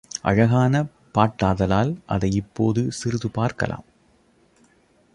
[0.21, 0.85] அழகான
[1.17, 3.85] பாட்டாதலால் அதை இப்போது சிறிது பார்க்கலாம்.